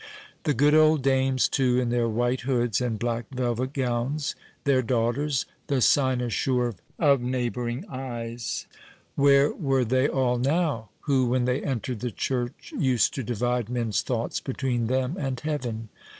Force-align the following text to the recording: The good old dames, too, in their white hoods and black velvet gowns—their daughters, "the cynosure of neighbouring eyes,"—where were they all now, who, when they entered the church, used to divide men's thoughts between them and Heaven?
The 0.45 0.55
good 0.55 0.73
old 0.73 1.03
dames, 1.03 1.47
too, 1.47 1.79
in 1.79 1.89
their 1.89 2.09
white 2.09 2.41
hoods 2.41 2.81
and 2.81 2.97
black 2.97 3.27
velvet 3.29 3.71
gowns—their 3.73 4.81
daughters, 4.81 5.45
"the 5.67 5.79
cynosure 5.79 6.73
of 6.97 7.21
neighbouring 7.21 7.85
eyes,"—where 7.87 9.51
were 9.53 9.85
they 9.85 10.07
all 10.07 10.39
now, 10.39 10.89
who, 11.01 11.27
when 11.27 11.45
they 11.45 11.61
entered 11.61 11.99
the 11.99 12.09
church, 12.09 12.73
used 12.75 13.13
to 13.13 13.21
divide 13.23 13.69
men's 13.69 14.01
thoughts 14.01 14.39
between 14.39 14.87
them 14.87 15.17
and 15.19 15.39
Heaven? 15.41 15.89